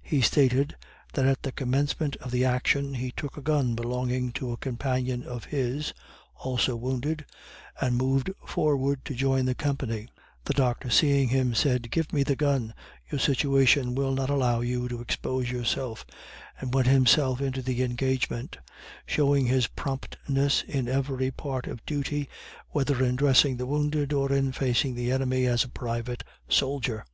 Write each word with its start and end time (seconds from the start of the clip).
He 0.00 0.22
stated, 0.22 0.74
that 1.12 1.26
at 1.26 1.42
the 1.42 1.52
commencement 1.52 2.16
of 2.16 2.30
the 2.30 2.46
action 2.46 2.94
he 2.94 3.10
took 3.10 3.36
a 3.36 3.42
gun 3.42 3.74
belonging 3.74 4.32
to 4.32 4.50
a 4.50 4.56
companion 4.56 5.22
of 5.22 5.44
his, 5.44 5.92
also 6.34 6.74
wounded, 6.76 7.26
and 7.78 7.94
moved 7.98 8.30
forward 8.46 9.04
to 9.04 9.12
join 9.14 9.44
the 9.44 9.54
company; 9.54 10.08
the 10.46 10.54
Doctor 10.54 10.88
seeing 10.88 11.28
him, 11.28 11.52
said, 11.54 11.90
"give 11.90 12.10
me 12.10 12.22
the 12.22 12.36
gun, 12.36 12.72
your 13.12 13.18
situation 13.18 13.94
will 13.94 14.12
not 14.12 14.30
allow 14.30 14.62
you 14.62 14.88
to 14.88 15.02
expose 15.02 15.50
yourself," 15.50 16.06
and 16.58 16.72
went 16.72 16.86
himself 16.86 17.42
into 17.42 17.60
the 17.60 17.82
engagement 17.82 18.56
showing 19.04 19.44
his 19.44 19.66
promptness 19.66 20.62
in 20.62 20.88
every 20.88 21.30
part 21.30 21.66
of 21.66 21.84
duty, 21.84 22.30
whether 22.70 23.04
in 23.04 23.14
dressing 23.14 23.58
the 23.58 23.66
wounded, 23.66 24.10
or 24.14 24.32
in 24.32 24.52
facing 24.52 24.94
the 24.94 25.12
enemy 25.12 25.44
as 25.44 25.64
a 25.64 25.68
private 25.68 26.24
soldier. 26.48 27.04